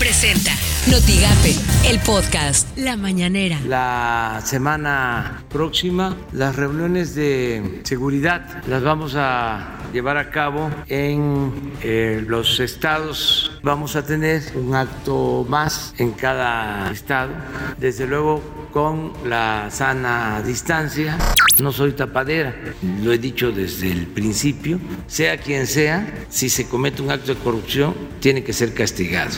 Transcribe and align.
Presenta 0.00 0.52
Notigape, 0.90 1.54
el 1.86 2.00
podcast 2.00 2.66
La 2.78 2.96
Mañanera. 2.96 3.60
La 3.66 4.40
semana 4.46 5.44
próxima, 5.50 6.16
las 6.32 6.56
reuniones 6.56 7.14
de 7.14 7.82
seguridad 7.84 8.64
las 8.66 8.82
vamos 8.82 9.12
a 9.14 9.76
llevar 9.92 10.16
a 10.16 10.30
cabo 10.30 10.70
en 10.88 11.74
eh, 11.82 12.24
los 12.26 12.60
estados. 12.60 13.60
Vamos 13.62 13.94
a 13.94 14.06
tener 14.06 14.42
un 14.54 14.74
acto 14.74 15.44
más 15.46 15.94
en 15.98 16.12
cada 16.12 16.90
estado, 16.90 17.32
desde 17.78 18.06
luego 18.06 18.42
con 18.72 19.12
la 19.26 19.68
sana 19.70 20.40
distancia. 20.40 21.18
No 21.60 21.72
soy 21.72 21.92
tapadera, 21.92 22.56
lo 23.02 23.12
he 23.12 23.18
dicho 23.18 23.52
desde 23.52 23.92
el 23.92 24.06
principio. 24.06 24.80
Sea 25.06 25.36
quien 25.36 25.66
sea, 25.66 26.24
si 26.30 26.48
se 26.48 26.66
comete 26.66 27.02
un 27.02 27.10
acto 27.10 27.34
de 27.34 27.40
corrupción, 27.42 27.94
tiene 28.18 28.42
que 28.42 28.54
ser 28.54 28.72
castigado 28.72 29.32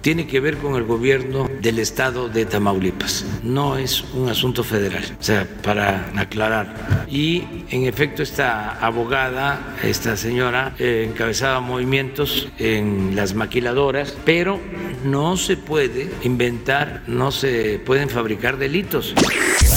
tiene 0.00 0.26
que 0.26 0.40
ver 0.40 0.58
con 0.58 0.74
el 0.76 0.84
gobierno 0.84 1.48
del 1.60 1.78
estado 1.78 2.28
de 2.28 2.46
Tamaulipas. 2.46 3.24
No 3.42 3.76
es 3.76 4.04
un 4.14 4.28
asunto 4.28 4.64
federal, 4.64 5.04
o 5.18 5.22
sea, 5.22 5.46
para 5.62 6.10
aclarar. 6.16 7.06
Y 7.10 7.44
en 7.70 7.86
efecto 7.86 8.22
esta 8.22 8.78
abogada, 8.84 9.76
esta 9.82 10.16
señora, 10.16 10.74
eh, 10.78 11.06
encabezaba 11.10 11.60
movimientos 11.60 12.48
en 12.58 13.14
las 13.16 13.34
maquiladoras, 13.34 14.16
pero 14.24 14.60
no 15.04 15.36
se 15.36 15.56
puede 15.56 16.10
inventar, 16.22 17.02
no 17.06 17.30
se 17.30 17.80
pueden 17.84 18.08
fabricar 18.08 18.58
delitos. 18.58 19.14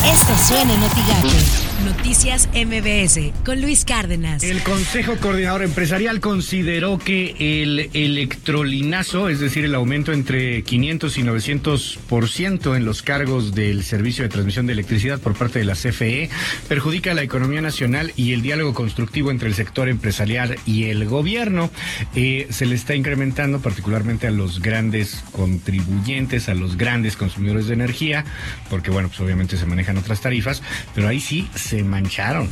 Esto 0.04 0.38
suena 0.48 0.74
en 0.74 1.71
Noticias 1.86 2.48
MBS 2.54 3.32
con 3.44 3.60
Luis 3.60 3.86
Cárdenas. 3.86 4.44
El 4.44 4.62
Consejo 4.62 5.16
Coordinador 5.18 5.64
Empresarial 5.64 6.20
consideró 6.20 7.00
que 7.00 7.36
el 7.62 7.90
electrolinazo, 7.94 9.30
es 9.30 9.40
decir, 9.40 9.66
el 9.66 9.74
aumento 9.74 10.14
entre 10.14 10.62
500 10.64 11.18
y 11.18 11.24
900% 11.24 12.76
en 12.76 12.86
los 12.86 13.02
cargos 13.02 13.56
del 13.56 13.84
servicio 13.84 14.24
de 14.24 14.30
transmisión 14.30 14.68
de 14.68 14.74
electricidad 14.74 15.20
por 15.20 15.36
parte 15.36 15.60
de 15.60 15.66
la 15.66 15.74
CFE, 15.74 16.30
perjudica 16.68 17.14
la 17.14 17.24
economía 17.24 17.62
nacional 17.62 18.14
y 18.16 18.34
el 18.34 18.42
diálogo 18.42 18.74
constructivo 18.74 19.32
entre 19.32 19.48
el 19.48 19.56
sector 19.56 19.90
empresarial 19.90 20.58
y 20.66 20.86
el 20.86 21.06
gobierno. 21.06 21.72
Eh, 22.16 22.48
se 22.52 22.66
le 22.66 22.76
está 22.76 22.94
incrementando 22.94 23.60
particularmente 23.60 24.28
a 24.28 24.32
los 24.32 24.62
grandes 24.62 25.24
contribuyentes, 25.32 26.50
a 26.50 26.54
los 26.54 26.78
grandes 26.78 27.16
consumidores 27.16 27.68
de 27.68 27.74
energía, 27.74 28.26
porque 28.70 28.92
bueno, 28.92 29.08
pues 29.08 29.20
obviamente 29.22 29.58
se 29.58 29.66
manejan 29.66 29.98
otras 29.98 30.22
tarifas, 30.22 30.62
pero 30.94 31.08
ahí 31.08 31.20
sí 31.20 31.48
se 31.56 31.71
mancharon. 31.84 32.50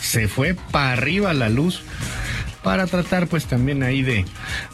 Se 0.00 0.28
fue 0.28 0.54
para 0.70 0.92
arriba 0.92 1.32
la 1.32 1.48
luz 1.48 1.82
para 2.64 2.86
tratar 2.86 3.28
pues 3.28 3.44
también 3.44 3.82
ahí 3.82 4.02
de 4.02 4.24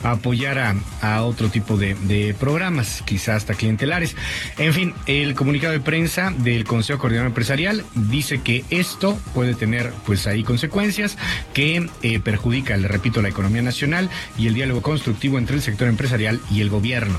apoyar 0.03 0.77
a, 1.03 1.23
otro 1.23 1.49
tipo 1.51 1.77
de, 1.77 2.35
programas, 2.39 3.03
quizás 3.05 3.39
hasta 3.39 3.55
clientelares. 3.55 4.17
En 4.57 4.73
fin, 4.73 4.95
el 5.07 5.35
comunicado 5.35 5.73
de 5.73 5.81
prensa 5.81 6.33
del 6.39 6.65
Consejo 6.65 7.01
Coordinador 7.01 7.29
Empresarial 7.29 7.85
dice 7.95 8.41
que 8.41 8.65
esto 8.71 9.19
puede 9.35 9.55
tener 9.55 9.93
pues 10.07 10.27
ahí 10.27 10.45
consecuencias 10.45 11.19
que 11.53 11.89
eh, 12.03 12.21
perjudica, 12.21 12.77
le 12.77 12.89
repito, 12.89 13.21
la 13.21 13.29
economía 13.29 13.63
nacional 13.63 14.09
y 14.39 14.47
el 14.47 14.55
diálogo 14.55 14.81
constructivo 14.83 15.37
entre 15.39 15.57
el 15.57 15.63
sector 15.63 15.89
empresarial 15.89 16.41
y 16.51 16.61
el 16.61 16.71
gobierno 16.71 17.17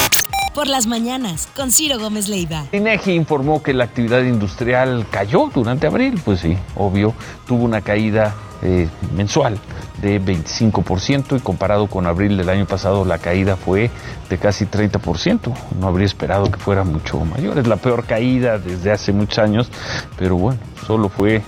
por 0.54 0.68
las 0.68 0.88
mañanas 0.88 1.48
con 1.56 1.72
Ciro 1.72 2.00
Gómez 2.00 2.28
Leiva. 2.28 2.66
INEGI 2.72 3.14
informó 3.14 3.64
que 3.64 3.74
la 3.74 3.86
actividad 3.86 4.22
industrial 4.22 5.06
cayó 5.10 5.50
durante 5.54 5.88
abril, 5.88 6.22
pues 6.24 6.42
sí, 6.42 6.58
obvio, 6.76 7.14
tuvo 7.48 7.64
una 7.64 7.82
caída 7.82 8.36
eh, 8.64 8.88
mensual 9.16 9.58
de 10.02 10.22
25% 10.22 11.38
y 11.38 11.40
comparado 11.40 11.88
con 11.88 12.06
abril 12.06 12.38
del 12.38 12.50
año 12.50 12.66
pasado 12.66 13.06
la 13.06 13.18
caída 13.18 13.56
fue 13.56 13.90
de 14.30 14.38
casi 14.38 14.66
30%. 14.66 15.54
No 15.80 15.88
habría 15.88 16.06
esperado 16.06 16.50
que 16.52 16.60
fuera 16.60 16.84
mucho 16.84 17.20
mayor. 17.20 17.58
Es 17.58 17.68
la 17.68 17.78
peor 17.78 18.06
caída 18.06 18.58
desde 18.58 18.92
hace 18.92 19.14
muchos 19.14 19.40
años, 19.40 19.70
pero 20.18 20.36
bueno, 20.36 20.60
solo 20.86 21.10
fue 21.10 21.42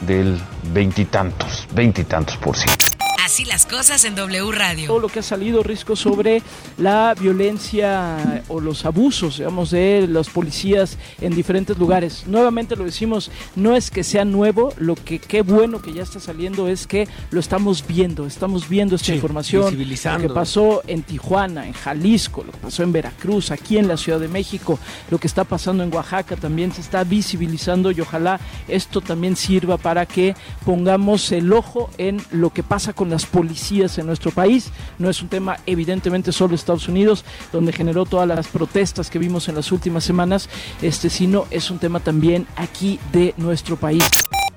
del 0.00 0.40
veintitantos, 0.72 1.66
veintitantos 1.72 2.36
por 2.36 2.56
ciento. 2.56 2.85
Así 3.26 3.44
las 3.44 3.66
cosas 3.66 4.04
en 4.04 4.14
W 4.14 4.52
Radio. 4.52 4.86
Todo 4.86 5.00
lo 5.00 5.08
que 5.08 5.18
ha 5.18 5.22
salido, 5.22 5.64
Risco, 5.64 5.96
sobre 5.96 6.44
la 6.78 7.12
violencia 7.18 8.44
o 8.46 8.60
los 8.60 8.84
abusos, 8.84 9.38
digamos, 9.38 9.72
de 9.72 10.06
los 10.08 10.30
policías 10.30 10.96
en 11.20 11.34
diferentes 11.34 11.76
lugares. 11.76 12.22
Nuevamente 12.28 12.76
lo 12.76 12.84
decimos, 12.84 13.32
no 13.56 13.74
es 13.74 13.90
que 13.90 14.04
sea 14.04 14.24
nuevo, 14.24 14.72
lo 14.76 14.94
que 14.94 15.18
qué 15.18 15.42
bueno 15.42 15.82
que 15.82 15.92
ya 15.92 16.04
está 16.04 16.20
saliendo 16.20 16.68
es 16.68 16.86
que 16.86 17.08
lo 17.30 17.40
estamos 17.40 17.84
viendo, 17.84 18.28
estamos 18.28 18.68
viendo 18.68 18.94
esta 18.94 19.12
información. 19.12 19.76
Lo 19.76 20.18
que 20.20 20.28
pasó 20.28 20.82
en 20.86 21.02
Tijuana, 21.02 21.66
en 21.66 21.72
Jalisco, 21.72 22.44
lo 22.44 22.52
que 22.52 22.58
pasó 22.58 22.84
en 22.84 22.92
Veracruz, 22.92 23.50
aquí 23.50 23.76
en 23.76 23.88
la 23.88 23.96
Ciudad 23.96 24.20
de 24.20 24.28
México, 24.28 24.78
lo 25.10 25.18
que 25.18 25.26
está 25.26 25.42
pasando 25.42 25.82
en 25.82 25.92
Oaxaca 25.92 26.36
también 26.36 26.72
se 26.72 26.80
está 26.80 27.02
visibilizando 27.02 27.90
y 27.90 28.00
ojalá 28.00 28.38
esto 28.68 29.00
también 29.00 29.34
sirva 29.34 29.78
para 29.78 30.06
que 30.06 30.36
pongamos 30.64 31.32
el 31.32 31.52
ojo 31.52 31.90
en 31.98 32.22
lo 32.30 32.50
que 32.50 32.62
pasa 32.62 32.92
con 32.92 33.10
la 33.10 33.15
las 33.16 33.24
policías 33.24 33.96
en 33.96 34.04
nuestro 34.04 34.30
país. 34.30 34.70
No 34.98 35.08
es 35.08 35.22
un 35.22 35.28
tema 35.28 35.56
evidentemente 35.64 36.32
solo 36.32 36.50
de 36.50 36.56
Estados 36.56 36.86
Unidos, 36.86 37.24
donde 37.50 37.72
generó 37.72 38.04
todas 38.04 38.28
las 38.28 38.46
protestas 38.48 39.08
que 39.08 39.18
vimos 39.18 39.48
en 39.48 39.54
las 39.54 39.72
últimas 39.72 40.04
semanas, 40.04 40.50
este, 40.82 41.08
sino 41.08 41.46
es 41.50 41.70
un 41.70 41.78
tema 41.78 42.00
también 42.00 42.46
aquí 42.56 43.00
de 43.12 43.32
nuestro 43.38 43.76
país. 43.76 44.04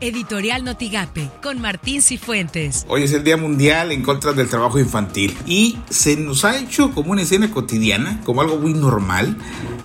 Editorial 0.02 0.64
Notigape 0.64 1.30
con 1.42 1.62
Martín 1.62 2.02
Cifuentes. 2.02 2.86
Hoy 2.88 3.04
es 3.04 3.14
el 3.14 3.24
Día 3.24 3.36
Mundial 3.36 3.92
en 3.92 4.02
contra 4.02 4.32
del 4.32 4.48
trabajo 4.48 4.80
infantil 4.80 5.38
y 5.46 5.78
se 5.90 6.16
nos 6.16 6.46
ha 6.46 6.58
hecho 6.58 6.92
como 6.92 7.12
una 7.12 7.22
escena 7.22 7.52
cotidiana, 7.52 8.22
como 8.24 8.42
algo 8.42 8.58
muy 8.58 8.74
normal, 8.74 9.38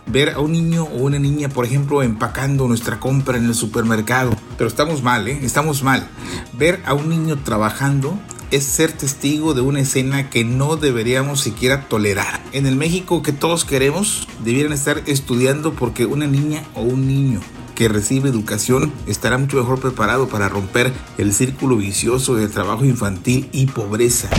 ver 0.07 0.31
a 0.31 0.39
un 0.39 0.53
niño 0.53 0.85
o 0.85 0.99
una 0.99 1.19
niña, 1.19 1.49
por 1.49 1.65
ejemplo, 1.65 2.03
empacando 2.03 2.69
nuestra 2.69 3.01
compra 3.01 3.39
en 3.39 3.47
el 3.47 3.55
supermercado. 3.55 4.37
Pero 4.57 4.69
estamos 4.69 5.03
mal, 5.03 5.27
¿eh? 5.27 5.41
Estamos 5.43 5.83
mal. 5.83 6.07
Ver 6.53 6.81
a 6.87 6.95
un 6.95 7.09
niño 7.09 7.39
trabajando 7.43 8.17
es 8.55 8.65
ser 8.65 8.93
testigo 8.93 9.53
de 9.53 9.63
una 9.63 9.81
escena 9.81 10.31
que 10.31 10.45
no 10.45 10.77
deberíamos 10.77 11.41
siquiera 11.41 11.89
tolerar. 11.89 12.41
En 12.53 12.67
el 12.67 12.77
México 12.77 13.21
que 13.21 13.33
todos 13.33 13.65
queremos, 13.65 14.29
debieran 14.45 14.73
estar 14.73 15.03
estudiando 15.07 15.75
porque 15.75 16.07
una 16.07 16.29
niña 16.29 16.63
o 16.75 16.83
un 16.83 17.09
niño 17.09 17.41
que 17.75 17.89
recibe 17.89 18.29
educación 18.29 18.93
estará 19.09 19.39
mucho 19.39 19.57
mejor 19.57 19.81
preparado 19.81 20.29
para 20.29 20.49
romper 20.49 20.93
el 21.19 21.35
círculo 21.35 21.77
vicioso 21.77 22.37
de 22.37 22.47
trabajo 22.47 22.85
infantil 22.85 23.49
y 23.51 23.67
pobreza. 23.67 24.31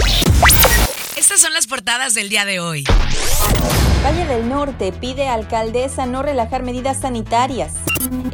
Estas 1.17 1.41
son 1.41 1.51
las 1.51 1.67
portadas 1.67 2.13
del 2.13 2.29
día 2.29 2.45
de 2.45 2.61
hoy. 2.61 2.85
Valle 4.05 4.27
del 4.27 4.47
Norte 4.47 4.91
pide 4.91 5.29
a 5.29 5.33
alcaldesa 5.33 6.05
no 6.05 6.21
relajar 6.21 6.61
medidas 6.61 6.97
sanitarias. 6.97 7.73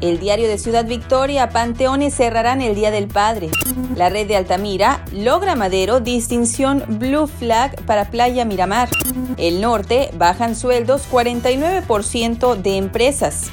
El 0.02 0.20
diario 0.20 0.50
de 0.50 0.58
Ciudad 0.58 0.86
Victoria, 0.86 1.48
Panteones 1.48 2.14
cerrarán 2.14 2.62
el 2.62 2.76
Día 2.76 2.92
del 2.92 3.08
Padre. 3.08 3.52
La 3.96 4.10
red 4.10 4.28
de 4.28 4.36
Altamira 4.36 5.06
logra 5.14 5.56
Madero 5.56 6.02
distinción 6.02 6.84
Blue 6.88 7.28
Flag 7.28 7.86
para 7.86 8.10
Playa 8.10 8.44
Miramar. 8.44 8.90
El 9.38 9.62
norte 9.62 10.10
bajan 10.18 10.58
sueldos 10.58 11.04
49% 11.10 12.56
de 12.56 12.78
empresas. 12.78 13.50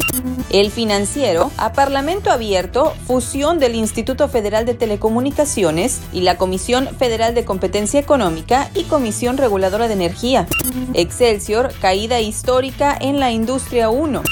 El 0.50 0.70
financiero, 0.70 1.50
a 1.56 1.72
Parlamento 1.72 2.30
abierto, 2.30 2.94
fusión 3.06 3.58
del 3.58 3.74
Instituto 3.74 4.28
Federal 4.28 4.64
de 4.66 4.74
Telecomunicaciones 4.74 6.00
y 6.12 6.22
la 6.22 6.36
Comisión 6.36 6.88
Federal 6.98 7.34
de 7.34 7.44
Competencia 7.44 8.00
Económica 8.00 8.70
y 8.74 8.84
Comisión 8.84 9.36
Reguladora 9.36 9.86
de 9.86 9.94
Energía. 9.94 10.48
Excelsior, 10.94 11.72
caída 11.80 12.07
histórica 12.16 12.96
en 12.98 13.20
la 13.20 13.30
industria 13.30 13.90
1. 13.90 14.22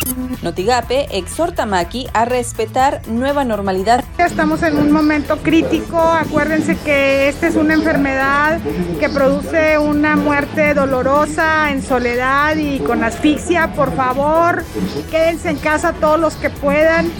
Notigape 0.42 1.18
exhorta 1.18 1.64
a 1.64 1.66
Maki 1.66 2.06
a 2.14 2.24
respetar 2.24 3.02
nueva 3.06 3.44
normalidad. 3.44 4.05
Estamos 4.18 4.62
en 4.62 4.78
un 4.78 4.92
momento 4.92 5.36
crítico, 5.36 6.00
acuérdense 6.00 6.74
que 6.78 7.28
esta 7.28 7.48
es 7.48 7.54
una 7.54 7.74
enfermedad 7.74 8.58
que 8.98 9.10
produce 9.10 9.76
una 9.76 10.16
muerte 10.16 10.72
dolorosa 10.72 11.70
en 11.70 11.82
soledad 11.82 12.56
y 12.56 12.78
con 12.78 13.04
asfixia. 13.04 13.74
Por 13.74 13.94
favor, 13.94 14.64
quédense 15.10 15.50
en 15.50 15.58
casa 15.58 15.92
todos 15.92 16.18
los 16.18 16.34
que 16.36 16.48
puedan. 16.48 17.10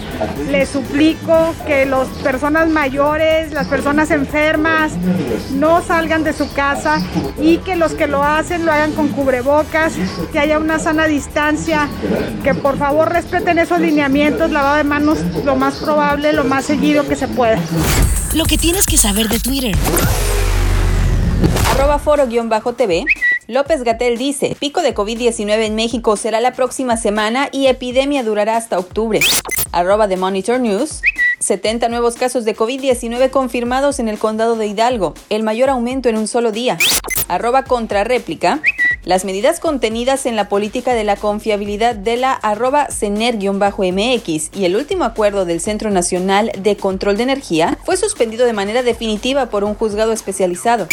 Les 0.49 0.69
suplico 0.69 1.53
que 1.67 1.85
las 1.85 2.07
personas 2.23 2.67
mayores, 2.67 3.53
las 3.53 3.67
personas 3.67 4.09
enfermas, 4.09 4.93
no 5.53 5.83
salgan 5.83 6.23
de 6.23 6.33
su 6.33 6.51
casa 6.51 6.99
y 7.39 7.59
que 7.59 7.75
los 7.75 7.93
que 7.93 8.07
lo 8.07 8.23
hacen 8.23 8.65
lo 8.65 8.71
hagan 8.71 8.93
con 8.93 9.09
cubrebocas, 9.09 9.93
que 10.31 10.39
haya 10.39 10.57
una 10.57 10.79
sana 10.79 11.05
distancia, 11.05 11.87
que 12.43 12.55
por 12.55 12.77
favor 12.77 13.11
respeten 13.11 13.59
esos 13.59 13.79
lineamientos, 13.79 14.49
lavado 14.49 14.77
de 14.77 14.83
manos 14.83 15.19
lo 15.45 15.55
más 15.55 15.75
probable, 15.75 16.33
lo 16.33 16.43
más 16.43 16.65
seguido 16.65 16.86
que 16.87 17.15
se 17.17 17.27
pueda. 17.27 17.59
Lo 18.33 18.45
que 18.45 18.57
tienes 18.57 18.85
que 18.85 18.97
saber 18.97 19.27
de 19.27 19.39
Twitter. 19.39 19.75
Arroba 21.71 21.99
foro-tv. 21.99 23.03
López 23.47 23.83
Gatel 23.83 24.17
dice, 24.17 24.55
pico 24.57 24.81
de 24.81 24.95
COVID-19 24.95 25.65
en 25.65 25.75
México 25.75 26.15
será 26.15 26.39
la 26.39 26.53
próxima 26.53 26.95
semana 26.95 27.49
y 27.51 27.67
epidemia 27.67 28.23
durará 28.23 28.55
hasta 28.55 28.79
octubre. 28.79 29.19
Arroba 29.73 30.07
de 30.07 30.15
Monitor 30.15 30.61
News. 30.61 31.01
70 31.39 31.89
nuevos 31.89 32.15
casos 32.15 32.45
de 32.45 32.55
COVID-19 32.55 33.29
confirmados 33.31 33.99
en 33.99 34.07
el 34.07 34.17
condado 34.17 34.55
de 34.55 34.67
Hidalgo, 34.67 35.13
el 35.29 35.43
mayor 35.43 35.69
aumento 35.69 36.09
en 36.09 36.17
un 36.17 36.27
solo 36.27 36.51
día. 36.51 36.77
arroba 37.27 37.63
contrarréplica, 37.63 38.61
las 39.07 39.23
medidas 39.23 39.61
contenidas 39.61 40.25
en 40.25 40.35
la 40.35 40.49
política 40.49 40.93
de 40.93 41.05
la 41.05 41.15
confiabilidad 41.15 41.95
de 41.95 42.17
la 42.17 42.33
arroba 42.33 42.89
CENER-MX 42.89 44.49
y 44.53 44.65
el 44.65 44.75
último 44.75 45.05
acuerdo 45.05 45.45
del 45.45 45.61
Centro 45.61 45.89
Nacional 45.89 46.51
de 46.57 46.75
Control 46.75 47.15
de 47.15 47.23
Energía 47.23 47.77
fue 47.85 47.95
suspendido 47.95 48.45
de 48.45 48.51
manera 48.51 48.83
definitiva 48.83 49.45
por 49.45 49.63
un 49.63 49.75
juzgado 49.75 50.11
especializado. 50.11 50.89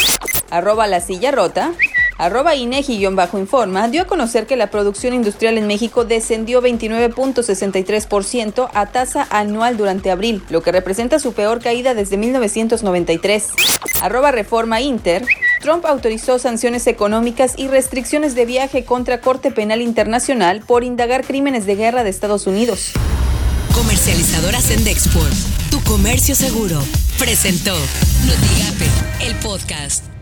Arroba 0.49 0.87
la 0.87 1.01
silla 1.01 1.33
rota. 1.33 1.73
Arroba 2.17 2.55
INEGI-informa 2.55 3.89
dio 3.89 4.03
a 4.03 4.07
conocer 4.07 4.47
que 4.47 4.55
la 4.55 4.71
producción 4.71 5.13
industrial 5.13 5.59
en 5.59 5.67
México 5.67 6.05
descendió 6.05 6.63
29.63% 6.63 8.71
a 8.73 8.87
tasa 8.87 9.27
anual 9.31 9.77
durante 9.77 10.13
abril, 10.13 10.41
lo 10.51 10.63
que 10.63 10.71
representa 10.71 11.19
su 11.19 11.33
peor 11.33 11.61
caída 11.61 11.95
desde 11.95 12.17
1993. 12.17 13.49
Arroba 14.01 14.31
Reforma 14.31 14.81
Inter 14.81 15.25
Trump 15.65 15.87
autorizó 15.87 16.39
sanciones 16.39 16.87
económicas 16.87 17.55
y 17.57 17.69
restricciones 17.69 18.35
de 18.35 18.45
viaje 18.45 18.85
contra 18.85 19.23
Corte 19.23 19.51
Penal 19.51 19.81
Internacional 19.81 20.61
por 20.61 20.85
indagar 20.85 21.25
crímenes 21.25 21.65
de 21.65 21.75
guerra 21.75 22.05
de 22.05 22.11
Estados 22.11 22.47
Unidos. 22.47 22.93
Comercializadora 23.75 24.61
Sendexport, 24.61 25.33
tu 25.71 25.83
comercio 25.85 26.35
seguro, 26.35 26.79
presentó 27.19 27.75
Notigape, 28.27 29.27
el 29.27 29.35
podcast. 29.37 30.14